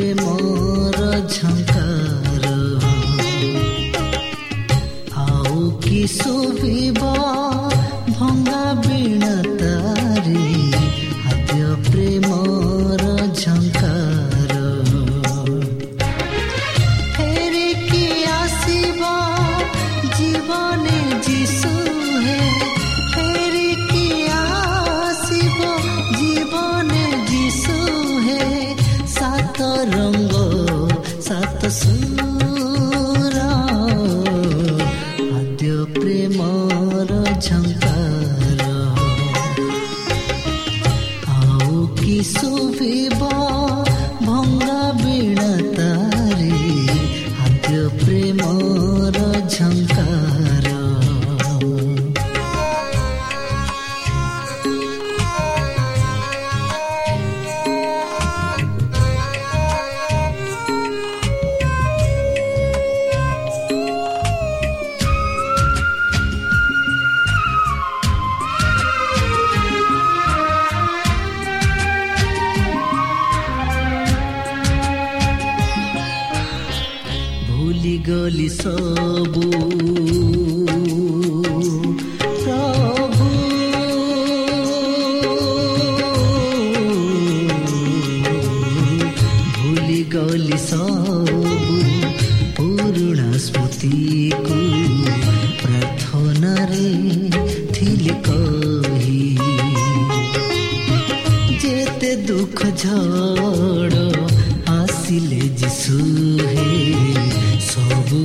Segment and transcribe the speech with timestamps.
[0.00, 0.69] ଗଲି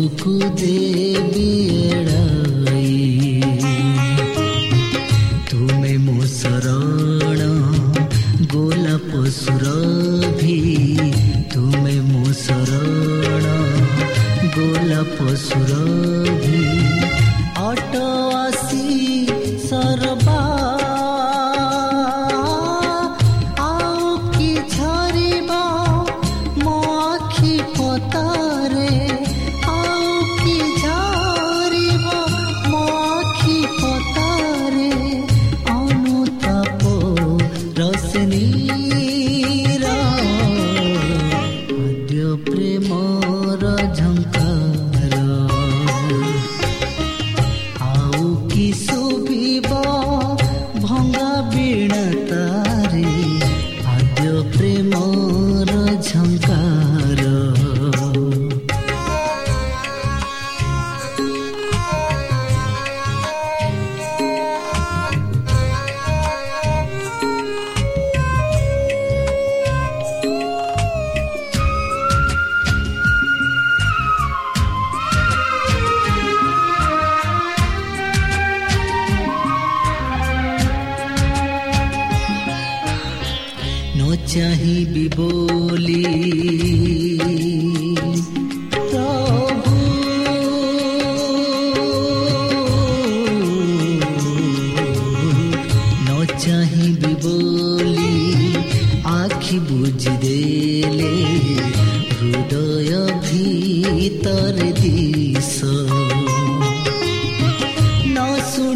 [0.05, 0.73] हमको दे
[1.33, 2.44] बियड़ा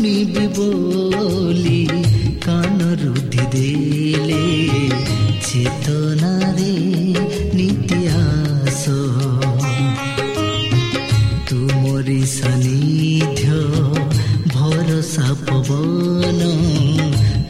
[0.02, 1.82] শুনিবি বলি
[2.46, 4.44] কান রুদ্ধি দেলে
[5.48, 6.74] চেতনারে
[7.58, 8.84] নিত্যাস
[11.50, 13.44] তুমরি সান্নিধ্য,
[14.56, 16.40] ভরসা পবন,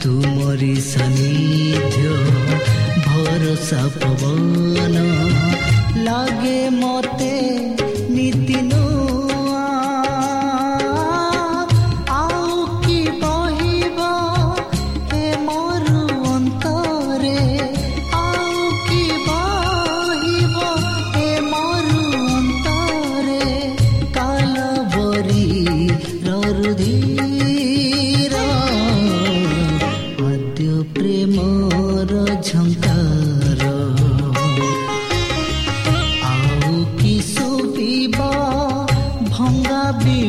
[0.02, 1.98] তুমরি সান্নিধ্য,
[3.08, 4.96] ভরসা পবন,
[6.08, 6.59] লাগে
[40.06, 40.29] need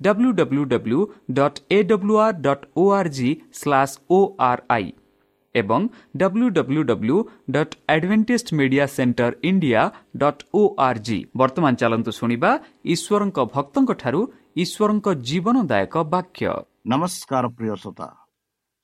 [0.00, 1.00] www
[1.38, 4.18] dot AWR dot O R G slash O
[4.48, 4.86] R I
[5.54, 5.82] ଏବଂ
[6.22, 7.16] www
[7.54, 9.82] dot Adventist media centre India
[10.22, 12.50] dot O R G ବର୍ତ୍ତମାନ ଚାଲନ୍ତୁ ଶୁଣିବା
[12.94, 14.20] ଈଶ୍ୱରଙ୍କ ଭକ୍ତଙ୍କଠାରୁ
[14.62, 16.46] ଈଶ୍ୱରଙ୍କ ଜୀବନଦାୟକ ବାକ୍ୟ।
[16.90, 18.08] ନମସ୍କାର ପ୍ରିୟ ଶ୍ରୋତା।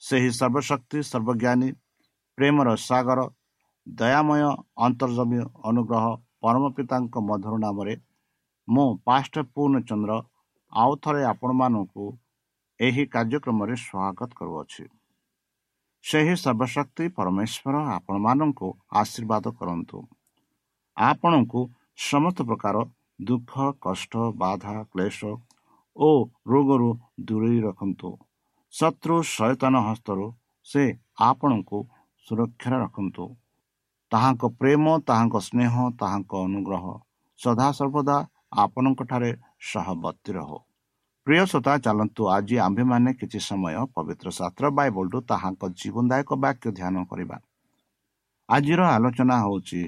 [0.03, 1.69] ସେହି ସର୍ବଶକ୍ତି ସର୍ବଜ୍ଞାନୀ
[2.39, 3.21] ପ୍ରେମର ସାଗର
[3.87, 4.43] ଦୟାମୟ
[4.87, 5.39] ଅନ୍ତର୍ଜମୀ
[5.69, 6.05] ଅନୁଗ୍ରହ
[6.43, 7.95] ପରମ ପିତାଙ୍କ ମଧୁର ନାମରେ
[8.69, 10.13] ମୁଁ ପାଷ୍ଟ ପୂର୍ଣ୍ଣଚନ୍ଦ୍ର
[10.75, 12.05] ଆଉ ଥରେ ଆପଣମାନଙ୍କୁ
[12.81, 14.85] ଏହି କାର୍ଯ୍ୟକ୍ରମରେ ସ୍ୱାଗତ କରୁଅଛି।
[16.05, 18.69] ସେହି ସର୍ବଶକ୍ତି ପରମେଶ୍ୱର ଆପଣମାନଙ୍କୁ
[19.01, 19.99] ଆଶୀର୍ବାଦ କରନ୍ତୁ।
[20.97, 21.61] ଆପଣଙ୍କୁ
[22.09, 22.77] ସମସ୍ତ ପ୍ରକାର
[23.25, 25.21] ଦୁଃଖ କଷ୍ଟ ବାଧା କ୍ଲେଶ
[25.97, 26.11] ଓ
[26.49, 26.91] ରୋଗରୁ
[27.21, 28.11] ଦୂରେଇ ରଖନ୍ତୁ।
[28.73, 30.27] ଶତ୍ରୁ ସଚେତନ ହସ୍ତରୁ
[30.67, 30.85] ସେ
[31.21, 31.79] ଆପଣଙ୍କୁ
[32.27, 33.25] ସୁରକ୍ଷାରେ ରଖନ୍ତୁ।
[34.13, 36.85] ତାହାଙ୍କ ପ୍ରେମ ତାହାଙ୍କ ସ୍ନେହ ତାହାଙ୍କ ଅନୁଗ୍ରହ
[37.39, 38.17] ସଦାସର୍ବଦା
[38.65, 39.31] ଆପଣଙ୍କଠାରେ
[39.71, 40.59] ସହବର୍ତ୍ତୀ ରହୁ
[41.27, 47.37] ପ୍ରିୟ ଶ୍ରୋତା ଚାଲନ୍ତୁ ଆଜି ଆମ୍ଭେମାନେ କିଛି ସମୟ ପବିତ୍ର ଶାସ୍ତ୍ର ବାଇବଲଠୁ ତାହାଙ୍କ ଜୀବନଦାୟକ ବାକ୍ୟ ଧ୍ୟାନ କରିବା।
[48.49, 49.81] ଆଜିର ଆଲୋଚନା ହେଉଛି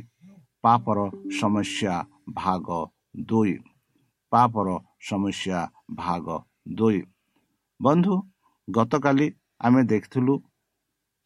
[0.65, 0.99] ପାପର
[1.41, 1.95] ସମସ୍ୟା
[2.39, 2.69] ଭାଗ
[3.29, 3.55] ଦୁଇ।
[4.33, 4.69] ପାପର
[5.09, 5.59] ସମସ୍ୟା
[6.01, 6.27] ଭାଗ
[6.79, 7.01] ଦୁଇ।
[7.81, 8.15] ବନ୍ଧୁ
[8.69, 9.27] ଗତକାଲି
[9.61, 10.35] ଆମେ ଦେଖିଥିଲୁ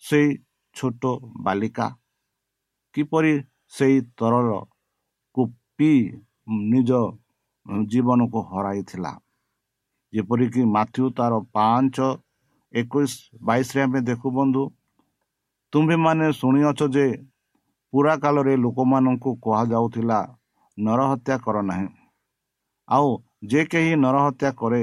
[0.03, 0.29] ସେଇ
[0.77, 1.03] ଛୋଟ
[1.47, 1.87] ବାଲିକା
[2.95, 3.35] କିପରି
[3.69, 5.43] ସେଇ ତରଳକୁ
[5.77, 6.01] ପିଇ
[6.73, 6.91] ନିଜ
[7.67, 9.13] ଜୀବନକୁ ହରାଇଥିଲା।
[10.13, 11.97] ଯେପରିକି ମାଥ୍ୟୁ ତାର ପାଞ୍ଚ
[12.75, 13.13] ଏକୋଇଶ
[13.43, 14.63] ବାଇଶରେ ଆମେ ଦେଖୁ ବନ୍ଧୁ
[15.73, 17.07] ତୁମ୍ଭେମାନେ ଶୁଣିଅଛ ଯେ
[17.93, 20.19] ପୁରା କାଳରେ ଲୋକମାନଙ୍କୁ କୁହାଯାଉଥିଲା
[20.79, 21.89] ନରହତ୍ୟା କର ନାହିଁ।
[22.89, 23.09] ଆଉ
[23.45, 24.83] ଯେ କେହି ନରହତ୍ୟା କରେ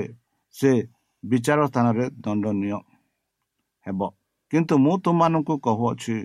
[0.55, 0.72] ସେ
[1.24, 2.79] ବିଚାର ସ୍ଥାନରେ ଦଣ୍ଡନୀୟ
[3.86, 4.01] ହେବ।
[4.53, 6.17] କିନ୍ତୁ ମୁଁ ତୁମମାନଙ୍କୁ କହୁଅଛି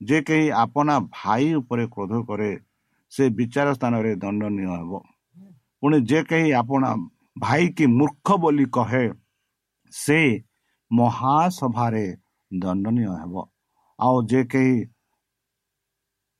[0.00, 2.50] ଯେ କେହି ଆପଣା ଭାଇ ଉପରେ କ୍ରୋଧ କରେ
[3.12, 4.92] ସେ ବିଚାର ସ୍ଥାନରେ ଦଣ୍ଡନୀୟ ହେବ।
[5.82, 6.82] ପୁଣି ଯେ କେହି ଆପଣ
[7.44, 9.04] ଭାଇ କି ମୂର୍ଖ ବୋଲି କହେ
[9.92, 10.18] ସେ
[10.90, 12.04] ମହାସଭାରେ
[12.50, 13.34] ଦଣ୍ଡନୀୟ ହେବ।
[13.98, 14.76] ଆଉ ଯେ କେହି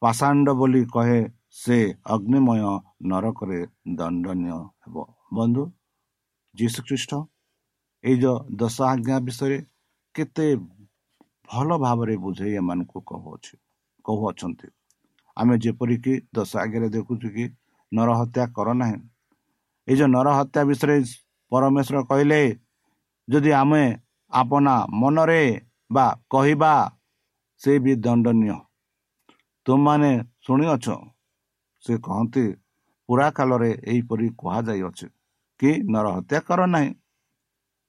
[0.02, 1.20] ପାଷାଣ୍ଡ ବୋଲି କହେ
[1.54, 1.78] ସେ
[2.14, 2.62] ଅଗ୍ନିମୟ
[3.10, 3.60] ନରକରେ
[3.98, 4.96] ଦଣ୍ଡନୀୟ ହେବ।
[5.36, 5.62] ବନ୍ଧୁ
[6.54, 7.12] ଯୀଶୁଖ୍ରୀଷ୍ଟ
[8.04, 9.58] ଏଇ ଯେଉଁ ଦଶ ଆଜ୍ଞା ବିଷୟରେ
[10.14, 10.46] କେତେ
[11.48, 13.54] ଭଲ ଭାବରେ ବୁଝେଇ ଏମାନଙ୍କୁ କହୁଅଛି
[14.04, 14.68] କହୁଅଛନ୍ତି।
[15.36, 17.44] ଆମେ ଯେପରିକି ଦଶ ଆଜ୍ଞାରେ ଦେଖୁଛୁ କି
[17.92, 18.98] ନରହତ୍ୟା କର ନାହିଁ
[19.88, 20.96] ଏଇ ଯେଉଁ ନରହତ୍ୟା ବିଷୟରେ
[21.52, 22.40] ପରମେଶ୍ୱର କହିଲେ
[23.28, 23.84] ଯଦି ଆମେ
[24.32, 25.42] ଆପଣା ମନରେ
[25.90, 26.72] ବା କହିବା
[27.60, 28.56] ସେ ବି ଦଣ୍ଡନୀୟ
[29.66, 30.12] ତୁମମାନେ
[30.44, 30.86] ଶୁଣିଅଛ
[31.84, 32.44] ସେ କହନ୍ତି
[33.08, 35.06] ପୁରା କାଳରେ ଏହିପରି କୁହାଯାଇଅଛି
[35.60, 36.90] କି ନରହତ୍ୟା କର ନାହିଁ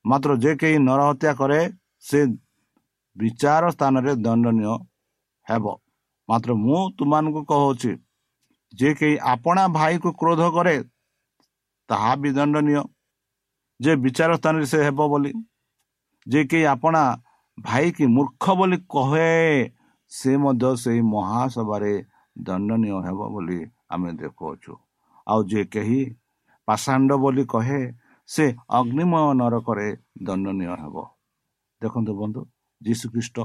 [0.06, 1.60] ମାତ୍ର ଯେ କେହି ନରହତ୍ୟା କରେ
[2.04, 2.20] ସେ
[3.16, 4.74] ବିଚାର ସ୍ଥାନରେ ଦଣ୍ଡନୀୟ
[5.48, 5.66] ହେବ
[6.30, 7.92] ମାତ୍ର ମୁଁ ତୁମମାନଙ୍କୁ କହୁଅଛି
[8.74, 10.76] ଯେ କେହି ଆପଣା ଭାଇକୁ କ୍ରୋଧ କରେ
[11.90, 12.84] ତାହା ବି ଦଣ୍ଡନୀୟ।
[13.80, 15.32] ଯେ ବିଚାର ସ୍ଥାନରେ ସେ ହେବ ବୋଲି।
[16.28, 17.04] ଯେ କେହି ଆପଣା
[17.58, 19.30] ଭାଇ କି ମୂର୍ଖ ବୋଲି କହେ
[20.12, 21.94] ସେ ମଧ୍ୟ ସେଇ ମହାସଭାରେ
[22.36, 23.60] ଦଣ୍ଡନୀୟ ହେବ ବୋଲି
[23.90, 24.74] ଆମେ ଦେଖୁଅଛୁ।
[25.28, 26.00] ଆଉ ଯେ କେହି
[26.68, 27.82] ପାଷାଣ୍ଡ ବୋଲି କହେ
[28.30, 29.88] ସେ ଅଗ୍ନିମୟ ନରକରେ
[30.24, 30.96] ଦଣ୍ଡନୀୟ ହେବ।
[31.82, 32.42] ଦେଖନ୍ତୁ ବନ୍ଧୁ
[32.82, 33.38] ଯୀଶୁଖ୍ରୀଷ୍ଟ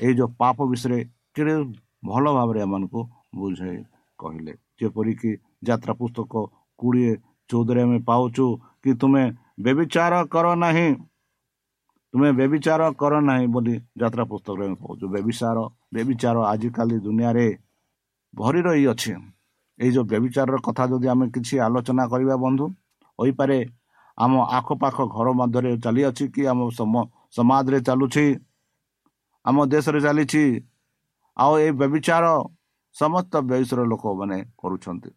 [0.00, 0.98] ଏଇ ଯେଉଁ ପାପ ବିଷୟରେ
[1.34, 1.54] କେଡ଼େ
[2.04, 3.00] ଭଲ ଭାବରେ ଏମାନଙ୍କୁ
[3.34, 3.78] ବୁଝାଇ
[4.18, 5.30] କହିଲେ। ଯେପରିକି
[5.64, 6.32] ଯାତ୍ରା ପୁସ୍ତକ
[6.78, 7.12] କୋଡ଼ିଏ
[7.52, 8.46] ଚଉଦରେ ଆମେ ପାଉଛୁ
[8.82, 9.24] କି ତୁମେ
[9.64, 10.88] ବେବିଚାର କର ନାହିଁ
[12.14, 15.58] ତୁମେ ବେବିଚାର କର ନାହିଁ ବୋଲି ଯାତ୍ରା ପୁସ୍ତକରେ ଆମେ ପାଉଛୁ ବେବିଚାର
[15.94, 17.46] ବେବିଚାର ଆଜିକାଲି ଦୁନିଆରେ
[18.34, 19.12] ଭରି ରହିଅଛି
[19.78, 22.66] ଏଇ ଯେଉଁ ବ୍ୟବିଚାରର କଥା ଯଦି ଆମେ କିଛି ଆଲୋଚନା କରିବା ବନ୍ଧୁ
[23.18, 23.58] ହୋଇପାରେ
[24.18, 26.60] ଆମ ଆଖପାଖ ଘର ମଧ୍ୟରେ ଚାଲିଅଛି କି ଆମ
[27.36, 28.26] ସମାଜରେ ଚାଲୁଛି
[29.44, 30.44] ଆମ ଦେଶରେ ଚାଲିଛି
[31.36, 32.24] ଆଉ ଏଇ ବ୍ୟବିଚାର
[32.96, 35.10] ସମସ୍ତ ବୟସର ଲୋକମାନେ କରୁଛନ୍ତି।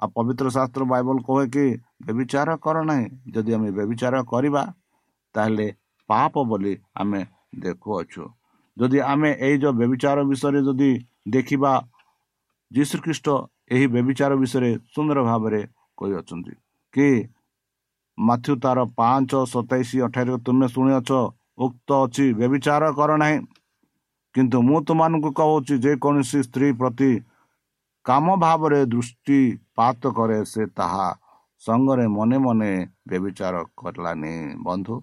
[0.00, 1.64] ଆଉ ପବିତ୍ର ଶାସ୍ତ୍ର ବାଇବଲ କହେ କି
[2.06, 4.62] ବ୍ୟବିଚାର କର ନାହିଁ। ଯଦି ଆମେ ବ୍ୟବିଚାର କରିବା
[5.34, 5.68] ତାହେଲେ
[6.10, 7.20] ପାପ ବୋଲି ଆମେ
[7.62, 8.24] ଦେଖୁଅଛୁ।
[8.76, 10.90] ଯଦି ଆମେ ଏଇ ଯେଉଁ ବ୍ୟବିଚାର ବିଷୟରେ ଯଦି
[11.34, 11.72] ଦେଖିବା
[12.70, 13.26] ଯୀଶୁଖ୍ରୀଷ୍ଟ
[13.74, 15.60] ଏହି ବ୍ୟବିଚାର ବିଷୟରେ ସୁନ୍ଦର ଭାବରେ
[15.98, 16.54] କହିଅଛନ୍ତି
[16.94, 17.08] କି
[18.18, 21.10] ମାଥ୍ୟୁ ତାର ପାଞ୍ଚ ସତେଇଶ ଅଠାଇଶ ତୁମେ ଶୁଣିଅଛ
[21.64, 23.36] ଉକ୍ତ ଅଛି ବ୍ୟବିଚାର କର ନାହିଁ।
[24.34, 27.10] କିନ୍ତୁ ମୁଁ ତୁମମାନଙ୍କୁ କହୁଛି ଯେକୌଣସି ସ୍ତ୍ରୀ ପ୍ରତି
[28.08, 31.06] କାମ ଭାବରେ ଦୃଷ୍ଟିପାତ କରେ ସେ ତାହା
[31.62, 32.70] ସଙ୍ଗରେ ମନେ ମନେ
[33.06, 34.34] ବ୍ୟବିଚାର କରିଲାନି
[34.64, 34.94] ବନ୍ଧୁ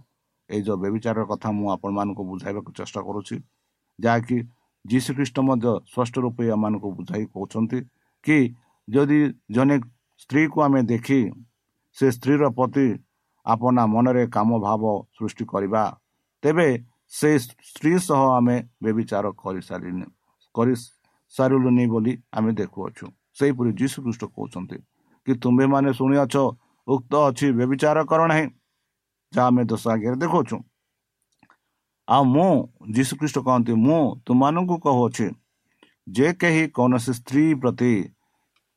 [0.50, 3.36] ଏଇ ଯେଉଁ ବ୍ୟବିଚାରର କଥା ମୁଁ ଆପଣମାନଙ୍କୁ ବୁଝାଇବାକୁ ଚେଷ୍ଟା କରୁଛି
[4.00, 4.38] ଯାହାକି
[4.86, 7.80] ଯୀଶୁଖ୍ରୀଷ୍ଟ ମଧ୍ୟ ସ୍ପଷ୍ଟ ରୂପେ ଏମାନଙ୍କୁ ବୁଝାଇ କହୁଛନ୍ତି
[8.24, 8.38] କି
[8.88, 9.20] ଯଦି
[9.52, 9.78] ଜଣେ
[10.22, 11.20] ସ୍ତ୍ରୀକୁ ଆମେ ଦେଖି
[11.98, 12.88] ସେ ସ୍ତ୍ରୀର ପ୍ରତି
[13.46, 14.84] ଆପଣା ମନରେ କାମ ଭାବ
[15.16, 15.84] ସୃଷ୍ଟି କରିବା
[16.44, 16.68] ତେବେ
[17.12, 20.06] ସେ ସ୍ତ୍ରୀ ସହ ଆମେ ବ୍ୟବିଚାର କରିସାରିନି
[21.36, 23.06] କରିସାରିଲୁନି ବୋଲି ଆମେ ଦେଖୁଅଛୁ।
[23.38, 24.78] ସେହିପରି ଯୀଶୁଖ୍ରୀଷ୍ଟ କହୁଛନ୍ତି
[25.28, 26.36] କି ତୁମ୍ଭେମାନେ ଶୁଣିଅଛ
[26.88, 28.46] ଉକ୍ତ ଅଛି ବ୍ୟବିଚାର କର ନାହିଁ
[29.34, 30.58] ଯାହା ଆମେ ଦଶ ଆଗରେ ଦେଖାଉଛୁ
[32.08, 32.50] ଆଉ ମୁଁ
[32.96, 35.28] ଯୀଶୁଖ୍ରୀଷ୍ଟ କହନ୍ତି ମୁଁ ତୁମମାନଙ୍କୁ କହୁଅଛି
[36.08, 37.94] ଯେ କେହି କୌଣସି ସ୍ତ୍ରୀ ପ୍ରତି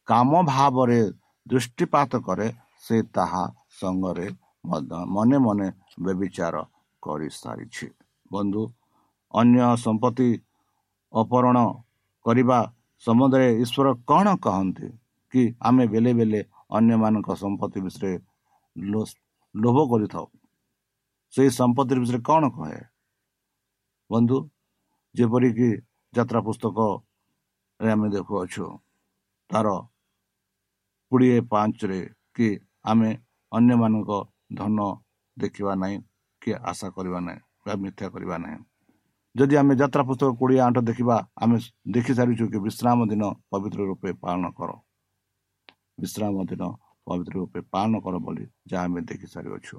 [0.08, 1.00] କାମ ଭାବରେ
[1.46, 2.48] ଦୃଷ୍ଟିପାତ କରେ
[2.84, 3.44] ସେ ତାହା
[3.80, 4.26] ସଙ୍ଗରେ
[4.68, 5.68] ମଧ୍ୟ ମନେ ମନେ
[6.04, 6.54] ବ୍ୟବିଚାର
[7.02, 7.86] କରିସାରିଛି।
[8.30, 8.62] ବନ୍ଧୁ
[9.34, 10.28] ଅନ୍ୟ ସମ୍ପତ୍ତି
[11.12, 11.58] ଅପହରଣ
[12.28, 12.58] କରିବା
[13.02, 14.88] ସମ୍ବନ୍ଧରେ ଈଶ୍ୱର କ'ଣ କହନ୍ତି?
[15.32, 16.40] କି ଆମେ ବେଲେ ବେଲେ
[16.78, 18.12] ଅନ୍ୟମାନଙ୍କ ସମ୍ପତ୍ତି ବିଷୟରେ
[19.54, 20.26] ଲୋଭ କରିଥାଉ।
[21.34, 22.80] ସେଇ ସମ୍ପତ୍ତି ବିଷୟରେ କ'ଣ କହେ?
[24.10, 24.36] ବନ୍ଧୁ
[25.14, 25.70] ଯେପରିକି
[26.14, 28.64] ଯାତ୍ରା ପୁସ୍ତକରେ ଆମେ ଦେଖୁଅଛୁ
[29.50, 29.66] ତାର
[31.12, 32.00] କୋଡ଼ିଏ ପାଞ୍ଚରେ
[32.36, 32.48] କି
[32.90, 33.10] ଆମେ
[33.52, 34.10] ଅନ୍ୟମାନଙ୍କ
[34.58, 34.78] ଧନ
[35.36, 35.96] ଦେଖିବା ନାହିଁ
[36.42, 38.58] କି ଆଶା କରିବା ନାହିଁ ବା ମିଥ୍ୟା କରିବା ନାହିଁ।
[39.38, 41.56] ଯଦି ଆମେ ଯାତ୍ରା ପୁସ୍ତକ କୋଡ଼ିଏ ଆଠ ଦେଖିବା ଆମେ
[41.94, 44.70] ଦେଖିସାରିଛୁ କି ବିଶ୍ରାମ ଦିନ ପବିତ୍ର ରୂପେ ପାଳନ କର
[46.02, 46.62] ବିଶ୍ରାମ ଦିନ
[47.06, 49.76] ପବିତ୍ର ରୂପେ ପାଳନ କର ବୋଲି ଯାହା ଆମେ ଦେଖିସାରିଅଛୁ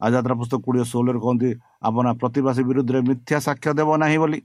[0.00, 1.50] ଆଉ ଯାତ୍ରା ପୁସ୍ତକ କୋଡ଼ିଏ ଷୋହଳରେ କହନ୍ତି
[1.88, 4.40] ଆପଣ ପ୍ରତିବାସୀ ବିରୁଦ୍ଧରେ ମିଥ୍ୟା ସାକ୍ଷ୍ୟ ଦେବ ନାହିଁ ବୋଲି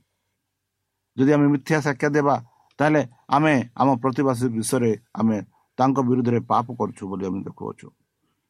[1.18, 2.36] ଯଦି ଆମେ ମିଥ୍ୟା ସାକ୍ଷ୍ୟ ଦେବା
[2.80, 3.02] ତାହେଲେ
[3.36, 5.38] ଆମେ ଆମ ପ୍ରତିବାସୀ ବିଷୟରେ ଆମେ
[5.78, 7.88] ତାଙ୍କ ବିରୁଦ୍ଧରେ ପାପ କରୁଛୁ ବୋଲି ଆମେ ଦେଖୁଅଛୁ।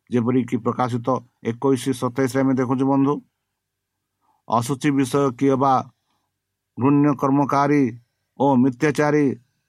[0.10, 1.08] ଯେପରିକି ପ୍ରକାଶିତ
[1.52, 3.14] ଏକୋଇଶ ସତେଇଶରେ ଆମେ ଦେଖୁଛୁ ବନ୍ଧୁ।
[4.48, 5.74] ଅଶୁଚି ବିଷୟ କିଏ ବା
[6.78, 7.84] ଘୃଣ୍ୟ କର୍ମକାରୀ
[8.40, 9.26] ଓ ମିଥ୍ୟାଚାରୀ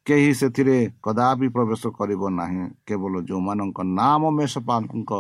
[0.07, 5.13] କେହି ସେଥିରେ କଦାପି ପ୍ରବେଶ କରିବ ନାହିଁ। କେବଳ ଯେଉଁମାନଙ୍କ ନାମ ମେଷପାଙ୍କ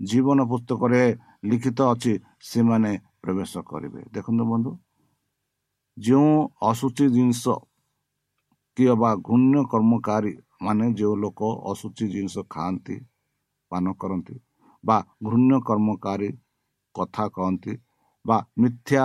[0.00, 1.02] ଜୀବନ ପୁସ୍ତକରେ
[1.48, 4.70] ଲିଖିତ ଅଛି ସେମାନେ ପ୍ରବେଶ କରିବେ। ଦେଖନ୍ତୁ ବନ୍ଧୁ
[5.96, 6.32] ଯେଉଁ
[6.62, 7.44] ଅଶୁଚି ଜିନିଷ
[8.76, 10.32] କିଏ ବା ଘୂର୍ଣ୍ଣ କର୍ମକାରୀ
[10.62, 12.96] ମାନେ ଯେଉଁ ଲୋକ ଅଶୁଚି ଜିନିଷ ଖାଆନ୍ତି
[13.70, 14.36] ପାନ କରନ୍ତି
[14.84, 14.96] ବା
[15.26, 16.30] ଘୃଣ୍ୟ କର୍ମକାରୀ
[16.94, 17.72] କଥା କହନ୍ତି
[18.26, 19.04] ବା ମିଥ୍ୟା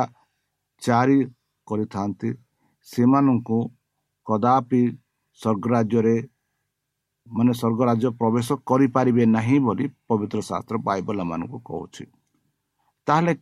[0.82, 1.20] ଚାରି
[1.68, 2.30] କରିଥାନ୍ତି
[2.88, 3.60] ସେମାନଙ୍କୁ
[4.28, 4.84] କଦାପି
[5.40, 6.16] ସ୍ୱର୍ଗରାଜ୍ୟରେ
[7.28, 12.04] ମାନେ ସ୍ୱର୍ଗ ରାଜ୍ୟ ପ୍ରବେଶ କରିପାରିବେ ନାହିଁ ବୋଲି ପବିତ୍ର ଶାସ୍ତ୍ର ବାଇବଲ ମାନଙ୍କୁ କହୁଛି।
[13.08, 13.34] ତାହେଲେ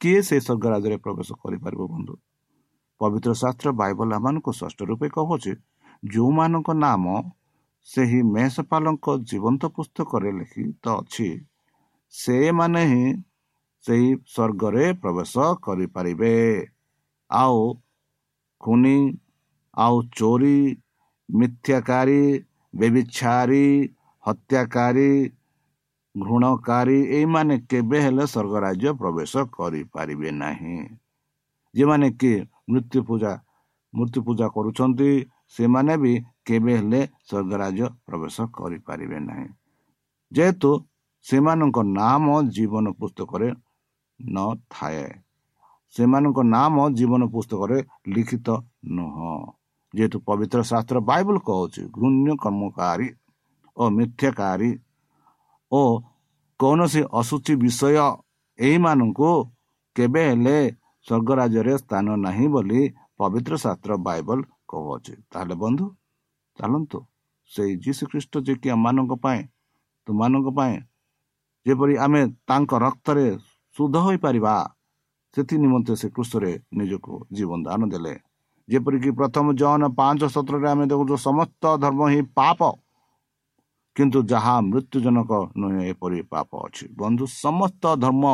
[0.00, 2.14] କିଏ ସେ ସ୍ୱର୍ଗ ରାଜ୍ୟରେ ପ୍ରବେଶ କରିପାରିବ ବନ୍ଧୁ?
[3.00, 5.52] ପବିତ୍ର ଶାସ୍ତ୍ର ବାଇବଲ ମାନଙ୍କୁ ସ୍ପଷ୍ଟ ରୂପେ କହୁଛି
[6.02, 7.04] ଯେଉଁମାନଙ୍କ ନାମ
[7.88, 11.28] ସେହି ମେଷପାଲଙ୍କ ଜୀବନ୍ତ ପୁସ୍ତକରେ ଲିଖିତ ଅଛି
[12.14, 13.06] ସେମାନେ ହିଁ
[13.86, 16.34] ସେହି ସ୍ୱର୍ଗରେ ପ୍ରବେଶ କରିପାରିବେ।
[17.30, 17.60] ଆଉ
[18.60, 18.98] ଖୁନି
[19.76, 20.58] ଆଉ ଚୋରି
[21.28, 22.22] ମିଥ୍ୟାକାରୀ
[22.74, 23.66] ବେବିଛାରୀ
[24.24, 25.10] ହତ୍ୟାକାରୀ
[26.14, 30.78] ଘୃଣକାରୀ ଏଇମାନେ କେବେ ହେଲେ ସ୍ୱର୍ଗ ରାଜ୍ୟ ପ୍ରବେଶ କରିପାରିବେ ନାହିଁ।
[31.74, 32.32] ଯେଉଁମାନେ କି
[32.70, 33.32] ମୃତ୍ୟୁ ପୂଜା
[33.94, 35.10] ମୂର୍ତ୍ତି ପୂଜା କରୁଛନ୍ତି
[35.48, 36.12] ସେମାନେ ବି
[36.46, 39.48] କେବେ ହେଲେ ସ୍ୱର୍ଗ ରାଜ୍ୟ ପ୍ରବେଶ କରିପାରିବେ ନାହିଁ।
[40.32, 40.70] ଯେହେତୁ
[41.26, 42.24] ସେମାନଙ୍କ ନାମ
[42.56, 43.48] ଜୀବନ ପୁସ୍ତକରେ
[44.20, 45.06] ନଥାଏ
[45.94, 47.78] ସେମାନଙ୍କ ନାମ ଜୀବନ ପୁସ୍ତକରେ
[48.14, 48.48] ଲିଖିତ
[48.96, 49.34] ନୁହଁ।
[49.94, 53.08] ଯେହେତୁ ପବିତ୍ର ଶାସ୍ତ୍ର ବାଇବଲ କହୁଛି ଘୃଣ୍ୟ କର୍ମକାରୀ
[53.76, 54.70] ଓ ମିଥ୍ୟାକାରୀ
[55.72, 55.80] ଓ
[56.60, 57.84] କୌଣସି ଅଶୁଚି ବିଷୟ
[58.58, 59.30] ଏହିମାନଙ୍କୁ
[59.96, 60.56] କେବେ ହେଲେ
[61.06, 62.80] ସ୍ୱର୍ଗ ରାଜ୍ୟରେ ସ୍ଥାନ ନାହିଁ ବୋଲି
[63.18, 65.84] ପବିତ୍ର ଶାସ୍ତ୍ର ବାଇବଲ କହୁଅଛି ତାହେଲେ ବନ୍ଧୁ
[66.58, 66.98] ଚାଲନ୍ତୁ
[67.50, 69.40] ସେଇ ଯୀଶୁ ଖ୍ରୀଷ୍ଟ ଯିଏକି ଆମମାନଙ୍କ ପାଇଁ
[70.06, 70.74] ତୁମାନଙ୍କ ପାଇଁ
[71.66, 73.26] ଯେପରି ଆମେ ତାଙ୍କ ରକ୍ତରେ
[73.76, 74.54] ଶୁଦ୍ଧ ହୋଇପାରିବା
[75.36, 78.14] ସେଥି ନିମନ୍ତେ ସେ କୃଷରେ ନିଜକୁ ଜୀବନ ଦାନ ଦେଲେ
[78.68, 82.60] ଯେପରିକି ପ୍ରଥମ ଜନ ପାଞ୍ଚ ସତରରେ ଆମେ ଦେଖୁଛୁ ସମସ୍ତ ଧର୍ମ ହିଁ ପାପ।
[83.96, 88.24] କିନ୍ତୁ ଯାହା ମୃତ୍ୟୁଜନକ ନୁହେଁ ଏପରି ପାପ ଅଛି। ବନ୍ଧୁ ସମସ୍ତ ଧର୍ମ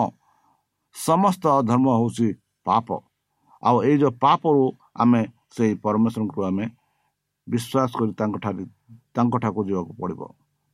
[0.96, 2.28] ସମସ୍ତ ଧର୍ମ ହେଉଛି
[2.66, 2.88] ପାପ।
[3.62, 4.64] ଆଉ ଏଇ ଯେଉଁ ପାପରୁ
[5.02, 5.22] ଆମେ
[5.56, 6.64] ସେଇ ପରମେଶ୍ୱରଙ୍କୁ ଆମେ
[7.46, 8.64] ବିଶ୍ୱାସ କରି ତାଙ୍କଠାରେ
[9.14, 10.20] ତାଙ୍କଠାକୁ ଯିବାକୁ ପଡ଼ିବ।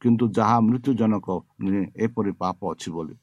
[0.03, 1.27] କିନ୍ତୁ ଯାହା ମୃତ୍ୟୁଜନକ
[1.63, 3.15] ନୁହେଁ ଏପରି ପାପ ଅଛି ବୋଲି।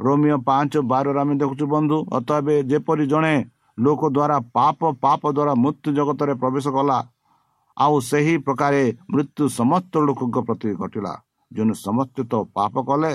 [0.00, 3.34] ରୋମିଓ ପାଞ୍ଚ ବାରରେ ଆମେ ଦେଖୁଛୁ ବନ୍ଧୁ ଅତଏବ ଯେପରି ଜଣେ
[3.78, 6.98] ଲୋକ ଦ୍ୱାରା ପାପ ପାପ ଦ୍ୱାରା ମୃତ୍ୟୁ ଜଗତରେ ପ୍ରବେଶ କଲା
[7.76, 11.12] ଆଉ ସେହି ପ୍ରକାରେ ମୃତ୍ୟୁ ସମସ୍ତ ଲୋକଙ୍କ ପ୍ରତି ଘଟିଲା।
[11.50, 13.12] ଜଣେ ସମସ୍ତେ ତ ପାପ କଲେ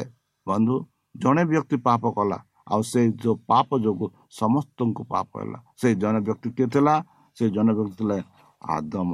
[0.47, 0.75] ବନ୍ଧୁ
[1.15, 2.37] ଜଣେ ବ୍ୟକ୍ତି ପାପ କଲା
[2.71, 4.07] ଆଉ ସେ ଯେଉଁ ପାପ ଯୋଗୁଁ
[4.39, 6.95] ସମସ୍ତଙ୍କୁ ପାପ ହେଲା। ସେ ଜଣେ ବ୍ୟକ୍ତି କିଏ ଥିଲା?
[7.37, 8.17] ସେ ଜଣେ ବ୍ୟକ୍ତି ଥିଲେ
[8.61, 9.11] ଆଦମ।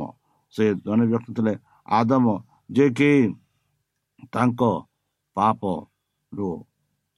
[0.53, 1.53] ସେ ଜଣେ ବ୍ୟକ୍ତି ଥିଲେ
[1.97, 2.25] ଆଦମ
[2.69, 3.11] ଯେ କି
[4.33, 4.61] ତାଙ୍କ
[5.37, 6.49] ପାପରୁ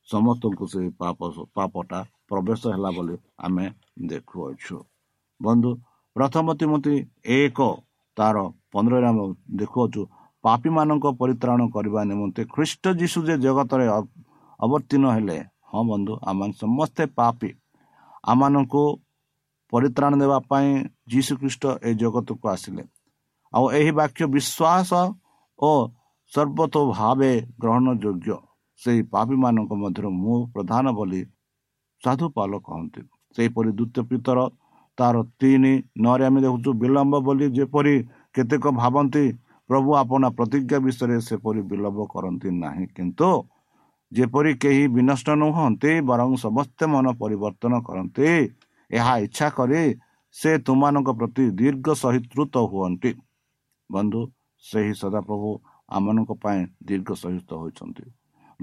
[0.10, 1.20] ସମସ୍ତଙ୍କୁ ସେ ପାପ
[1.56, 3.66] ପାପଟା ପ୍ରବେଶ ହେଲା ବୋଲି ଆମେ
[4.10, 4.78] ଦେଖୁଅଛୁ।
[5.40, 5.70] ବନ୍ଧୁ
[6.16, 6.96] ପ୍ରଥମ ତିମତି
[7.38, 7.60] ଏକ
[8.18, 8.36] ତାର
[8.74, 9.24] ପନ୍ଦରରେ ଆମେ
[9.60, 10.02] ଦେଖୁଅଛୁ
[10.44, 13.86] ପାପୀମାନଙ୍କ ପରିତ୍ରାଣ କରିବା ନିମନ୍ତେ ଖ୍ରୀଷ୍ଟ ଯୀଶୁ ଯେ ଜଗତରେ
[14.60, 15.38] ଅବତୀର୍ଣ୍ଣ ହେଲେ
[15.72, 17.50] ହଁ ବନ୍ଧୁ ଆମେ ସମସ୍ତେ ପାପି।
[18.24, 18.84] ଆମମାନଙ୍କୁ
[19.74, 20.70] ପରିତ୍ରାଣ ଦେବା ପାଇଁ
[21.12, 22.84] ଯୀଶୁ ଖ୍ରୀଷ୍ଟ ଏ ଜଗତକୁ ଆସିଲେ।
[23.54, 24.92] ଆଉ ଏହି ବାକ୍ୟ ବିଶ୍ୱାସ
[25.60, 25.72] ଓ
[26.32, 28.38] ସର୍ବତ ଭାବେ ଗ୍ରହଣ ଯୋଗ୍ୟ
[28.82, 31.22] ସେହି ପାପୀମାନଙ୍କ ମଧ୍ୟରୁ ମୁଁ ପ୍ରଧାନ ବୋଲି
[32.04, 33.02] ସାଧୁପାଲ କହନ୍ତି।
[33.36, 34.40] ସେହିପରି ଦ୍ୱିତୀୟ ପିତର
[34.98, 35.74] ତାର ତିନି
[36.06, 37.96] ନରେ ଆମେ ଦେଖୁଛୁ ବିଳମ୍ବ ବୋଲି ଯେପରି
[38.36, 39.26] କେତେକ ଭାବନ୍ତି
[39.70, 43.30] ପ୍ରଭୁ ଆପଣା ପ୍ରତିଜ୍ଞା ବିଷୟରେ ସେପରି ବିଳମ୍ବ କରନ୍ତି ନାହିଁ। କିନ୍ତୁ
[44.12, 48.28] ଯେପରି କେହି ବିନଷ୍ଟ ନୁହନ୍ତି ବରଂ ସମସ୍ତେ ମନ ପରିବର୍ତ୍ତନ କରନ୍ତି
[48.92, 49.82] ଏହା ଇଚ୍ଛା କରି
[50.36, 53.12] ସେ ତୁମାନଙ୍କ ପ୍ରତି ଦୀର୍ଘ ସହିଷ୍ଣୁତ ହୁଅନ୍ତି।
[53.90, 54.22] ବନ୍ଧୁ
[54.64, 55.50] ସେହି ସଦାପ୍ରଭୁ
[55.90, 58.06] ଆମମାନଙ୍କ ପାଇଁ ଦୀର୍ଘ ସହିଷ୍ଠ ହୋଇଛନ୍ତି।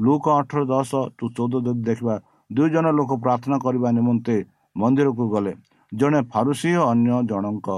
[0.04, 2.14] ଲୁକ ଅଠର ଦଶ ଟୁ ଚଉଦ ଯଦି ଦେଖିବା
[2.50, 4.36] ଦୁଇ ଜଣ ଲୋକ ପ୍ରାର୍ଥନା କରିବା ନିମନ୍ତେ
[4.76, 5.52] ମନ୍ଦିରକୁ ଗଲେ।
[5.92, 7.68] ଜଣେ ଫାରୁସି ଓ ଅନ୍ୟ ଜଣଙ୍କ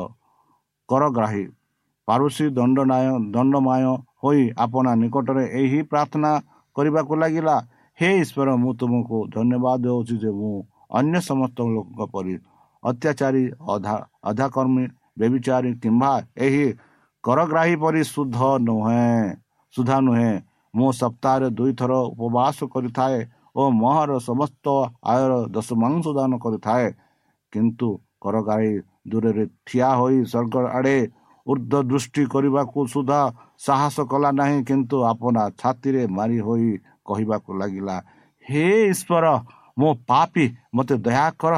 [0.88, 1.44] କରଗ୍ରାହୀ।
[2.08, 3.84] ପାରୁସି ଦଣ୍ଡନାୟ ଦଣ୍ଡମାୟ
[4.22, 6.30] ହୋଇ ଆପଣା ନିକଟରେ ଏହି ପ୍ରାର୍ଥନା
[6.76, 7.56] କରିବାକୁ ଲାଗିଲା
[7.98, 10.54] ହେ ଈଶ୍ୱର ମୁଁ ତୁମକୁ ଧନ୍ୟବାଦ ଦେଉଛି ଯେ ମୁଁ
[10.98, 12.34] ଅନ୍ୟ ସମସ୍ତ ଲୋକଙ୍କ ପରି
[12.82, 13.96] ଅତ୍ୟାଚାରୀ ଅଧା
[14.30, 14.84] ଅଧାକର୍ମୀ
[15.18, 16.12] ବେବିଚାରୀ କିମ୍ବା
[16.46, 16.66] ଏହି
[17.24, 19.22] କରଗ୍ରାହୀ ପରି ଶୁଦ୍ଧ ନୁହେଁ
[19.74, 20.32] ସୁଧା ନୁହେଁ।
[20.74, 23.18] ମୁଁ ସପ୍ତାହରେ ଦୁଇଥର ଉପବାସ କରିଥାଏ
[23.56, 24.64] ଓ ମହର ସମସ୍ତ
[25.12, 26.86] ଆୟର ଦଶମାଂଶ ଦାନ କରିଥାଏ।
[27.52, 27.88] କିନ୍ତୁ
[28.24, 28.68] କରଗାଈ
[29.10, 30.96] ଦୂରରେ ଠିଆ ହୋଇ ସ୍ୱର୍ଗ ଆଡ଼େ
[31.46, 33.20] ଉର୍ଦ୍ଧ୍ୱ ଦୃଷ୍ଟି କରିବାକୁ ସୁଦ୍ଧା
[33.66, 36.70] ସାହସ କଲା ନାହିଁ। କିନ୍ତୁ ଆପଣା ଛାତିରେ ମାରି ହୋଇ
[37.08, 37.96] କହିବାକୁ ଲାଗିଲା
[38.44, 39.26] ହେ ଈଶ୍ୱର
[39.76, 41.54] ମୋ ପାପି ମୋତେ ଦୟା କର।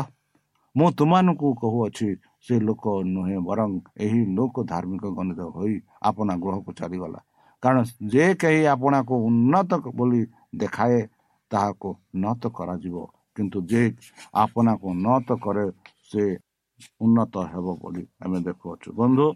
[0.74, 2.08] ମୁଁ ତୁମମାନଙ୍କୁ କହୁଅଛି
[2.46, 3.70] ସେ ଲୋକ ନୁହେଁ ବରଂ
[4.04, 5.74] ଏହି ଲୋକ ଧାର୍ମିକ ଗଣିତ ହୋଇ
[6.08, 7.20] ଆପଣା ଗୃହକୁ ଚାଲିଗଲା।
[7.64, 7.80] କାରଣ
[8.12, 10.22] ଯେ କେହି ଆପଣାକୁ ଉନ୍ନତ ବୋଲି
[10.62, 10.98] ଦେଖାଏ
[11.50, 11.88] ତାହାକୁ
[12.22, 12.96] ନତ କରାଯିବ।
[13.36, 13.82] କିନ୍ତୁ ଯେ
[14.42, 15.64] ଆପଣାକୁ ନତ କରେ
[16.10, 16.24] ସେ
[17.04, 19.26] ଉନ୍ନତ ହେବ ବୋଲି ଆମେ ଦେଖୁଅଛୁ। ବନ୍ଧୁ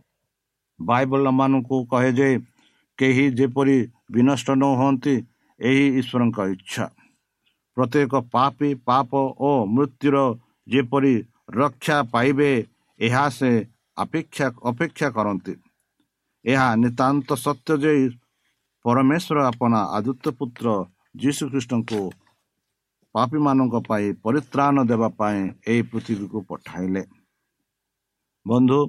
[0.80, 2.28] ବାଇବଲ ମାନଙ୍କୁ କହେ ଯେ
[2.98, 3.76] କେହି ଯେପରି
[4.14, 5.14] ବିନଷ୍ଟ ନ ହୁଅନ୍ତି
[5.60, 6.84] ଏହି ଈଶ୍ୱରଙ୍କ ଇଚ୍ଛା।
[7.76, 9.10] ପ୍ରତ୍ୟେକ ପାପି ପାପ
[9.48, 10.16] ଓ ମୃତ୍ୟୁର
[10.66, 11.14] ଯେପରି
[11.60, 12.50] ରକ୍ଷା ପାଇବେ
[13.00, 13.50] ଏହା ସେ
[13.96, 15.54] ଅପେକ୍ଷା ଅପେକ୍ଷା କରନ୍ତି।
[16.52, 17.92] ଏହା ନିତାନ୍ତ ସତ୍ୟ ଯେ
[18.84, 20.66] ପରମେଶ୍ୱର ଆପଣା ଆଦିତ୍ୟ ପୁତ୍ର
[21.22, 22.00] ଯୀଶୁଖ୍ରୀଷ୍ଟଙ୍କୁ
[23.14, 27.02] ପାପୀମାନଙ୍କ ପାଇଁ ପରିତ୍ରାଣ ଦେବା ପାଇଁ ଏହି ପୃଥିବୀକୁ ପଠାଇଲେ।
[28.46, 28.80] ବନ୍ଧୁ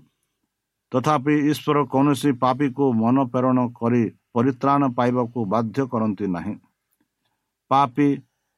[0.92, 4.04] ତଥାପି ଈଶ୍ୱର କୌଣସି ପାପୀକୁ ମନ ପ୍ରେରଣ କରି
[4.36, 6.56] ପରିତ୍ରାଣ ପାଇବାକୁ ବାଧ୍ୟ କରନ୍ତି ନାହିଁ।
[7.72, 8.08] ପାପି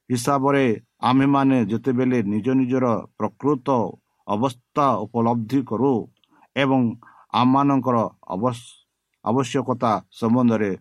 [0.09, 0.65] ହିସାବରେ
[1.09, 2.85] ଆମ୍ଭେମାନେ ଯେତେବେଳେ ନିଜ ନିଜର
[3.17, 3.67] ପ୍ରକୃତ
[4.27, 5.93] ଅବସ୍ଥା ଉପଲବ୍ଧି କରୁ
[6.55, 6.81] ଏବଂ
[7.33, 7.97] ଆମମାନଙ୍କର
[9.25, 10.71] ଆବଶ୍ୟକତା ସମ୍ବନ୍ଧରେ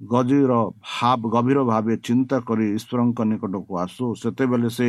[0.00, 0.52] ଗଭୀର
[0.88, 4.88] ଭାବ ଗଭୀର ଭାବେ ଚିନ୍ତା କରି ଈଶ୍ୱରଙ୍କ ନିକଟକୁ ଆସୁ। ସେତେବେଳେ ସେ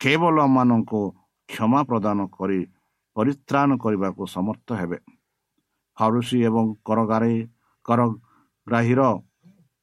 [0.00, 1.00] କେବଳ ଆମମାନଙ୍କୁ
[1.48, 2.60] କ୍ଷମା ପ୍ରଦାନ କରି
[3.16, 4.98] ପରିତ୍ରାଣ କରିବାକୁ ସମର୍ଥ ହେବେ।
[5.96, 7.34] ଫାରୁସି ଏବଂ କରଗାରେ
[7.88, 9.00] କରଗ୍ରାହୀର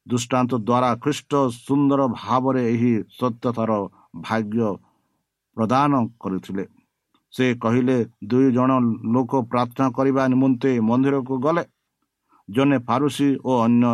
[0.06, 1.32] ଦୃଷ୍ଟାନ୍ତ ଦ୍ୱାରା ଖ୍ରୀଷ୍ଟ
[1.66, 3.70] ସୁନ୍ଦର ଭାବରେ ଏହି ସତ୍ୟତାର
[4.26, 4.66] ଭାଗ୍ୟ
[5.56, 6.64] ପ୍ରଦାନ କରିଥିଲେ।
[7.36, 7.96] ସେ କହିଲେ
[8.30, 8.70] ଦୁଇ ଜଣ
[9.14, 11.64] ଲୋକ ପ୍ରାର୍ଥନା କରିବା ନିମନ୍ତେ ମନ୍ଦିରକୁ ଗଲେ।
[12.48, 13.92] ଜଣେ ଫାରୁସି ଓ ଅନ୍ୟ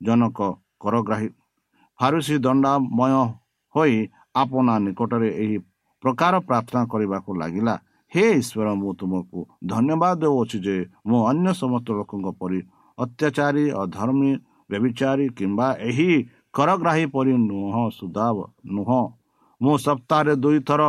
[0.00, 0.38] ଜଣକ
[0.82, 1.28] କରଗ୍ରାହୀ।
[1.98, 3.12] ଫାରୁସି ଦଣ୍ଡାମୟ
[3.74, 3.96] ହୋଇ
[4.42, 5.56] ଆପଣା ନିକଟରେ ଏହି
[6.02, 7.74] ପ୍ରକାର ପ୍ରାର୍ଥନା କରିବାକୁ ଲାଗିଲା।
[8.12, 9.38] ହେ ଈଶ୍ୱର ମୁଁ ତୁମକୁ
[9.70, 10.76] ଧନ୍ୟବାଦ ଦେଉଅଛି ଯେ
[11.08, 12.58] ମୁଁ ଅନ୍ୟ ସମସ୍ତ ଲୋକଙ୍କ ପରି
[12.98, 14.30] ଅତ୍ୟାଚାରୀ ଅଧର୍ମୀ
[14.70, 16.10] ବ୍ୟବିଚାରୀ କିମ୍ବା ଏହି
[16.56, 18.26] କରଗ୍ରାହୀ ପରି ନୁହଁ ସୁଧା
[18.74, 19.02] ନୁହଁ।
[19.60, 20.82] ମୁଁ ସପ୍ତାହରେ ଦୁଇଥର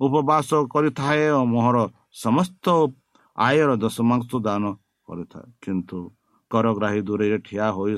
[0.00, 1.76] ଉପବାସ କରିଥାଏ ଓ ମୋହର
[2.24, 2.66] ସମସ୍ତ
[3.38, 4.64] ଆୟର ଦଶମାଂଶ ଦାନ
[5.06, 5.98] କରିଥାଏ। କିନ୍ତୁ
[6.50, 7.94] କରଗ୍ରାହୀ ଦୂରରେ ଠିଆ ହୋଇ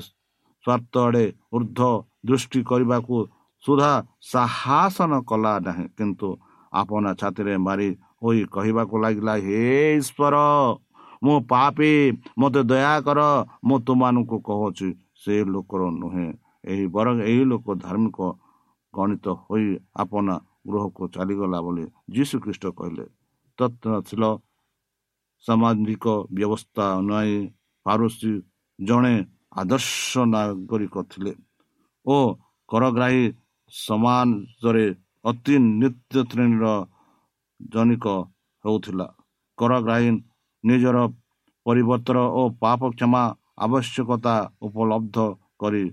[0.63, 3.15] ସ୍ୱାର୍ଥ ଆଡ଼େ ଉର୍ଦ୍ଧ୍ୱ ଦୃଷ୍ଟି କରିବାକୁ
[3.63, 3.91] ସୁଧା
[4.31, 6.27] ସାହସନ କଲା ନାହିଁ। କିନ୍ତୁ
[6.73, 7.89] ଆପଣା ଛାତିରେ ମାରି
[8.21, 9.61] ହୋଇ କହିବାକୁ ଲାଗିଲା ହେ
[9.99, 10.35] ଈଶ୍ୱର
[11.23, 11.91] ମୁଁ ପାପି
[12.39, 13.19] ମୋତେ ଦୟାକର
[13.67, 14.89] ମୁଁ ତୁମମାନଙ୍କୁ କହୁଛି
[15.21, 16.29] ସେ ଲୋକର ନୁହେଁ।
[16.71, 18.17] ଏହି ବରଂ ଏହି ଲୋକ ଧାର୍ମିକ
[18.93, 19.67] ଗଣିତ ହୋଇ
[20.01, 20.35] ଆପଣା
[20.67, 23.05] ଗୃହକୁ ଚାଲିଗଲା ବୋଲି ଯୀଶୁ ଖ୍ରୀଷ୍ଟ କହିଲେ
[23.59, 24.23] ତତ୍ନଶୀଳ
[25.43, 27.37] ସାମାଜିକ ବ୍ୟବସ୍ଥା ଅନୁଯାୟୀ
[27.85, 28.31] ପାରୁସି
[28.79, 29.15] ଜଣେ
[29.61, 31.33] ଆଦର୍ଶ ନାଗରିକ ଥିଲେ
[32.05, 32.15] ଓ
[32.69, 33.23] କରଗ୍ରାହୀ
[33.73, 34.85] ସମାଜରେ
[35.25, 36.65] ଅତି ନିତ୍ୟ ଶ୍ରେଣୀର
[37.73, 38.05] ଜନିକ
[38.65, 39.07] ହେଉଥିଲା।
[39.57, 40.09] କରଗ୍ରାହୀ
[40.63, 40.97] ନିଜର
[41.65, 43.23] ପରିବର୍ତ୍ତନ ଓ ପାପ କ୍ଷମା
[43.65, 45.17] ଆବଶ୍ୟକତା ଉପଲବ୍ଧ
[45.61, 45.83] କରି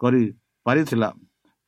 [0.00, 1.08] କରିପାରିଥିଲା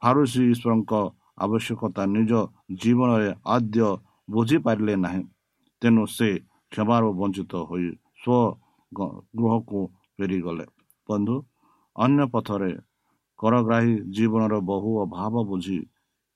[0.03, 0.93] ଫାରୁସି ଈଶ୍ୱରଙ୍କ
[1.39, 2.33] ଆବଶ୍ୟକତା ନିଜ
[2.81, 3.89] ଜୀବନରେ ଆଦ୍ୟ
[4.35, 5.23] ବୁଝିପାରିଲେ ନାହିଁ।
[5.83, 6.29] ତେଣୁ ସେ
[6.73, 7.89] କ୍ଷମାରୁ ବଞ୍ଚିତ ହୋଇ
[8.23, 8.39] ସ୍ୱ
[9.37, 9.81] ଗୃହକୁ
[10.17, 10.67] ଫେରିଗଲେ।
[11.09, 11.37] ବନ୍ଧୁ
[11.97, 12.73] ଅନ୍ୟ ପଥରେ
[13.39, 15.79] କରଗ୍ରାହୀ ଜୀବନର ବହୁ ଅଭାବ ବୁଝି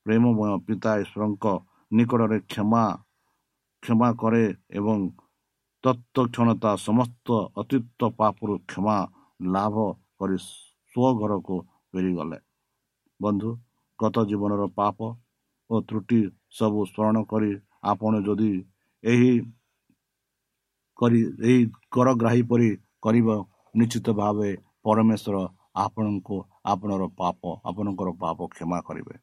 [0.06, 1.44] ପ୍ରେମମୟ ପିତା ଈଶ୍ୱରଙ୍କ
[1.92, 2.85] ନିକଟରେ କ୍ଷମା
[3.82, 4.44] କ୍ଷମା କରେ
[4.78, 4.98] ଏବଂ
[5.85, 7.26] ତତ୍କ୍ଷଣତା ସମସ୍ତ
[7.61, 8.96] ଅତୀତ ପାପରୁ କ୍ଷମା
[9.54, 9.76] ଲାଭ
[10.18, 11.56] କରି ସ୍ୱ ଘରକୁ
[11.90, 12.38] ଫେରିଗଲେ।
[13.20, 13.50] ବନ୍ଧୁ
[14.00, 14.98] ଗତ ଜୀବନର ପାପ
[15.70, 16.20] ଓ ତ୍ରୁଟି
[16.59, 17.52] ସବୁ ସ୍ମରଣ କରି
[17.92, 18.50] ଆପଣ ଯଦି
[19.04, 19.32] ଏହି
[20.98, 21.61] କରି ଏହି
[21.94, 22.68] କରଗ୍ରାହୀ ପରି
[23.04, 23.28] କରିବ
[23.74, 24.50] ନିଶ୍ଚିତ ଭାବେ
[24.85, 25.37] ପରମେଶ୍ୱର
[25.85, 26.37] ଆପଣଙ୍କୁ
[26.72, 29.14] ଆପଣର ପାପ ଆପଣଙ୍କର ପାପ କ୍ଷମା କରିବେ।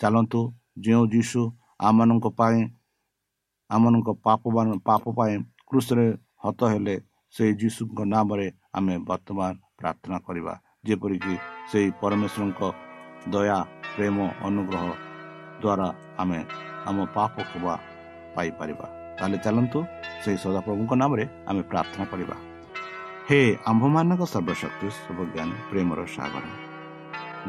[0.00, 0.40] ଚାଲନ୍ତୁ
[0.84, 1.40] ଯେଉଁ ଯୀଶୁ
[1.88, 2.58] ଆମମାନଙ୍କ ପାଇଁ
[3.70, 4.42] ଆମମାନଙ୍କ ପାପ
[4.88, 5.34] ପାପ ପାଇଁ
[5.68, 6.06] କୃଷରେ
[6.44, 6.96] ହତ ହେଲେ
[7.34, 10.54] ସେଇ ଯୀଶୁଙ୍କ ନାମରେ ଆମେ ବର୍ତ୍ତମାନ ପ୍ରାର୍ଥନା କରିବା।
[10.86, 11.34] ଯେପରିକି
[11.70, 12.60] ସେଇ ପରମେଶ୍ୱରଙ୍କ
[13.32, 13.58] ଦୟା
[13.94, 14.16] ପ୍ରେମ
[14.48, 14.86] ଅନୁଗ୍ରହ
[15.62, 15.88] ଦ୍ୱାରା
[16.22, 16.40] ଆମେ
[16.88, 17.74] ଆମ ପାପ କ୍ଷମା
[18.34, 18.86] ପାଇପାରିବା।
[19.18, 19.78] ତାହେଲେ ଚାଲନ୍ତୁ
[20.22, 22.36] ସେହି ସଦାପ୍ରଭୁଙ୍କ ନାମରେ ଆମେ ପ୍ରାର୍ଥନା କରିବା।
[23.28, 26.44] ହେ ଆମ୍ଭମାନଙ୍କ ସର୍ବଶକ୍ତି ସର୍ବଜ୍ଞାନୀ ପ୍ରେମର ସାଗର।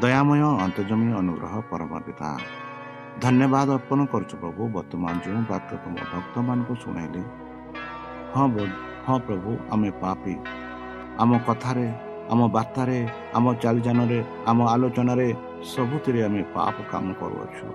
[0.02, 2.30] ଦୟାମୟ ଅନ୍ତର୍ଜମୀ ଅନୁଗ୍ରହ ପରମ ପିତା
[3.24, 7.22] ଧନ୍ୟବାଦ ଅର୍ପଣ କରୁଛୁ ପ୍ରଭୁ ବର୍ତ୍ତମାନ ଯେଉଁ ବାକ୍ୟ ତୁମ ଭକ୍ତମାନଙ୍କୁ ଶୁଣାଇଲେ
[8.34, 8.46] ହଁ
[9.06, 10.34] ହଁ ପ୍ରଭୁ ଆମେ ପାପି।
[11.22, 11.88] ଆମ କଥାରେ
[12.32, 12.98] ଆମ ବାର୍ତ୍ତାରେ
[13.38, 15.28] ଆମ ଚାଲିଯାନରେ ଆମ ଆଲୋଚନାରେ
[15.62, 17.68] ସବୁଥିରେ ଆମେ ପାପ କାମ କରୁଅଛୁ।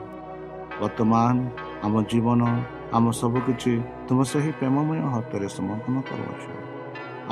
[0.80, 1.34] ବର୍ତ୍ତମାନ
[1.86, 2.42] ଆମ ଜୀବନ
[2.96, 3.72] ଆମ ସବୁକିଛି
[4.06, 6.52] ତୁମ ସେହି ପ୍ରେମମୟ ହତରେ ସମର୍ପଣ କରୁଅଛୁ।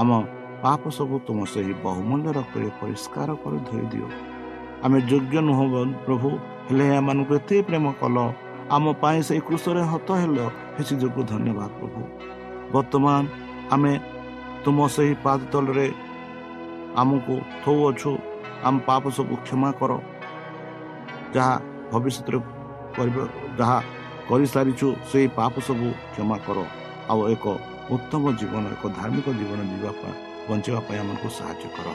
[0.01, 0.11] ଆମ
[0.63, 4.09] ପାପ ସବୁ ତୁମ ସେହି ବହୁମୂଲ୍ୟ ରକ୍ତରେ ପରିଷ୍କାର କରି ଧୋଇ ଦିଅ।
[4.85, 5.65] ଆମେ ଯୋଗ୍ୟ ନୁହଁ
[6.07, 6.29] ପ୍ରଭୁ
[6.69, 8.17] ହେଲେ ଏମାନଙ୍କୁ ଏତେ ପ୍ରେମ କଲ।
[8.71, 10.39] ଆମ ପାଇଁ ସେଇ କୃଷରେ ହତ ହେଲ
[11.03, 12.01] ଯୋଗୁଁ ଧନ୍ୟବାଦ ପ୍ରଭୁ।
[12.75, 13.23] ବର୍ତ୍ତମାନ
[13.75, 13.93] ଆମେ
[14.65, 15.89] ତୁମ ସେହି ପାଦ ତଳରେ
[17.01, 18.13] ଆମକୁ ଥଉଅଛୁ।
[18.67, 19.93] ଆମ ପାପ ସବୁ କ୍ଷମା କର।
[21.35, 21.55] ଯାହା
[21.93, 22.39] ଭବିଷ୍ୟତରେ
[22.97, 23.17] କରିବ
[23.59, 23.79] ଯାହା
[24.29, 26.59] କରିସାରିଛୁ ସେଇ ପାପ ସବୁ କ୍ଷମା କର।
[27.11, 27.45] ଆଉ ଏକ
[27.95, 30.15] ଉତ୍ତମ ଜୀବନ ଏକ ଧାର୍ମିକ ଜୀବନ ଯିବା ପାଇଁ
[30.49, 31.89] ବଞ୍ଚିବା ପାଇଁ ଆମକୁ ସାହାଯ୍ୟ କର।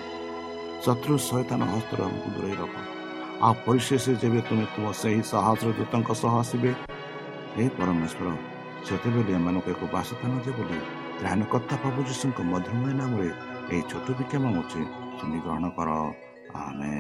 [0.83, 2.75] ଶତ୍ରୁ ସୈତାନ ହସ୍ତରେ ଆମକୁ ଦୂରେଇ ରଖ।
[3.45, 6.71] ଆଉ ପରିଶେଷ ଯେବେ ତୁମେ ତୁମ ସେହି ସହସ୍ର ଦୂତଙ୍କ ସହ ଆସିବେ
[7.55, 8.27] ହେ ପରମେଶ୍ୱର
[8.87, 10.79] ସେତେବେଳେ ଏମାନଙ୍କୁ ଏକ ବାସସ୍ଥାନ ଯେ ବୋଲି
[11.19, 13.29] ତ୍ରାଣକର୍ତ୍ତା ପ୍ରଭୁ ଯୀଶୁଙ୍କ ମଧୁମୟ ନାମରେ
[13.71, 14.81] ଏହି ଛୋଟ ବିକ୍ଷମ ଅଛି
[15.17, 15.89] ଶୁଣି ଗ୍ରହଣ କର।
[16.63, 16.93] ଆମେ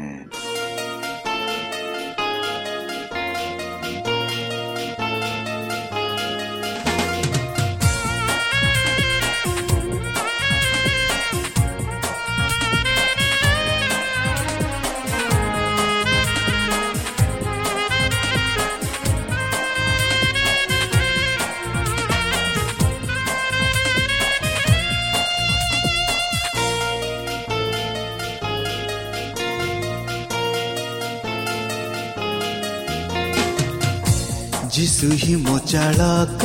[35.69, 36.43] ଚାଳକ।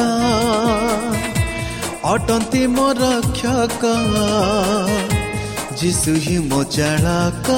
[2.04, 3.84] ଅଟନ୍ତି ମୋ ରକ୍ଷକ।
[5.80, 7.48] ଯିଶୁ ହିଁ ମୋ ଚାଳକ।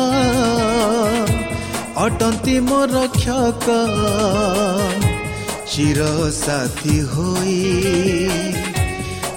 [1.97, 3.69] ଅଟନ୍ତି ମୋ ରକ୍ଷକ।
[5.73, 7.59] ଚିର ସାଥୀ ହୋଇ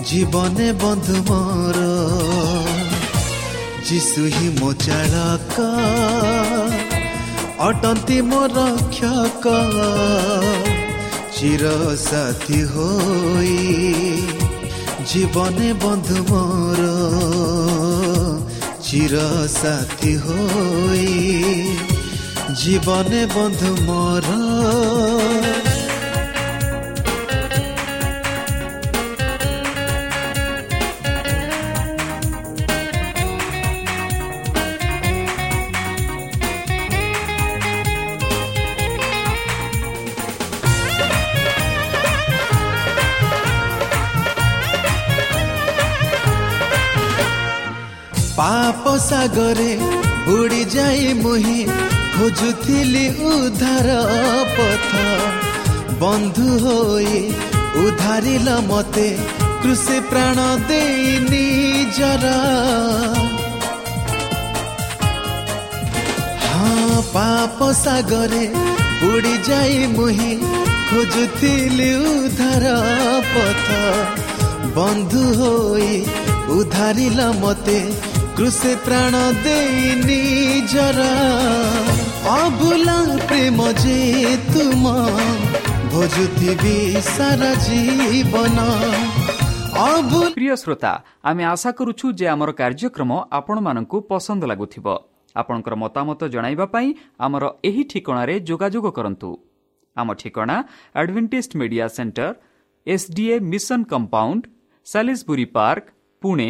[0.02, 1.80] ଜୀବନେ ବନ୍ଧୁ ମୋର।
[3.90, 5.58] ଯିଶୁ ହିଁ ମୋ ଚାଳକ।
[7.60, 9.46] ଅଟନ୍ତି ମୋ ରକ୍ଷକ।
[11.40, 11.68] ଚିର
[12.00, 13.52] ସାଥୀ ହୋଇ
[15.12, 16.88] ଜୀବନେ ବନ୍ଧୁ ମୋର
[18.88, 19.22] ଚିର
[19.54, 21.08] ସାଥୀ ହୋଇ
[22.64, 24.36] ଜୀବନେ ବନ୍ଧୁ ମୋର
[48.40, 49.72] ପାପ ସାଗରେ
[50.26, 51.62] ବୁଡ଼ି ଯାଇ ମୁହିଁ
[52.16, 53.90] ଖୋଜୁଥିଲି ଉଦ୍ଧାର
[54.58, 54.92] ପଥ।
[56.02, 57.20] ବନ୍ଧୁ ହୋଇ
[57.82, 59.08] ଉଦ୍ଧାରିଲ ମତେ
[59.64, 62.26] କୃଷି ପ୍ରାଣ ଦେଇ ନିଜର
[66.54, 68.46] ହଁ ପାପ ସାଗରେ
[69.02, 70.34] ବୁଡ଼ି ଯାଇ ମୁହିଁ
[70.90, 72.66] ଖୋଜୁଥିଲି ଉଦ୍ଧାର
[73.34, 73.68] ପଥ।
[74.78, 75.94] ବନ୍ଧୁ ହୋଇ
[76.58, 77.80] ଉଦ୍ଧାରିଲ ମତେ
[78.40, 81.00] କୃଷେ ପ୍ରାଣ ଦେଇ ନିଜର
[82.34, 83.96] ଅବୁଲା ପ୍ରେମ ଯେ
[84.46, 84.84] ତୁମ
[85.92, 86.76] ଭୋଜୁଥିବି
[87.08, 88.58] ସାରା ଜୀବନ
[90.38, 94.88] ପ୍ରିୟ ଶ୍ରୋତା ଆମେ ଆଶା କରୁଛୁ ଯେ ଆମର କାର୍ଯ୍ୟକ୍ରମ ଆପଣମାନଙ୍କୁ ପସନ୍ଦ ଲାଗୁଥିବ
[95.36, 96.88] ଆପଣଙ୍କର ମତାମତ ଜଣାଇବା ପାଇଁ
[97.26, 99.30] ଆମର ଏହି ଠିକଣାରେ ଯୋଗାଯୋଗ କରନ୍ତୁ
[99.96, 100.58] ଆମ ଠିକଣା
[101.00, 102.32] Adventist media centre
[102.88, 104.44] SDA mission compound
[104.88, 105.86] Salisbury park
[106.22, 106.50] Pune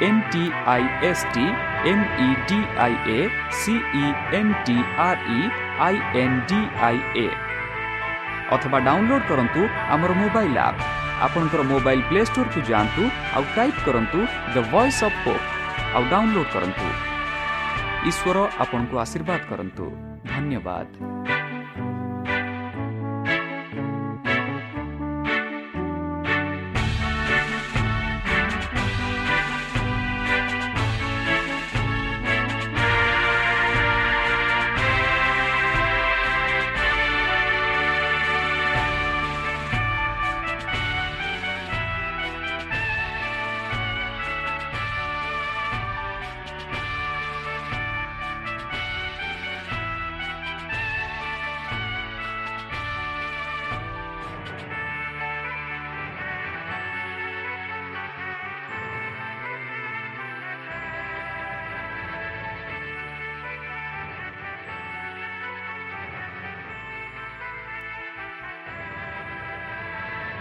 [0.00, 1.46] D I A C E
[4.38, 5.40] N T R E
[5.86, 7.26] I N D I A
[8.56, 9.62] ଅଥବା ଡାଉନଲୋଡ୍ କରନ୍ତୁ
[9.94, 10.80] ଆମର ମୋବାଇଲ୍ ଆପ୍
[11.26, 13.02] ଆପଣଙ୍କର ମୋବାଇଲ୍ ପ୍ଲେ ଷ୍ଟୋରକୁ ଯାଆନ୍ତୁ
[13.36, 14.18] ଆଉ ଟାଇପ୍ କରନ୍ତୁ
[14.54, 15.44] ଦ ଭଏସ୍ ଅଫ୍ ପୋପ୍
[15.94, 16.86] ଆଉ download କରନ୍ତୁ।
[18.10, 19.84] ଈଶ୍ୱର ଆପଣଙ୍କୁ ଆଶୀର୍ବାଦ କରନ୍ତୁ।
[20.32, 21.15] ଧନ୍ୟବାଦ।